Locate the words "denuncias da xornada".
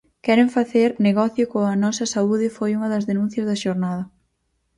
3.11-4.03